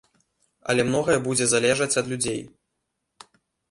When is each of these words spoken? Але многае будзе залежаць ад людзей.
Але 0.73 0.85
многае 0.89 1.19
будзе 1.29 1.45
залежаць 1.53 1.91
ад 2.05 2.13
людзей. 2.15 2.43